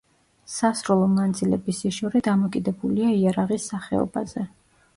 სასროლო 0.53 1.09
მანძილების 1.17 1.83
სიშორე 1.85 2.23
დამოკიდებულია 2.29 3.13
იარაღის 3.21 3.71
სახეობაზე. 3.75 4.51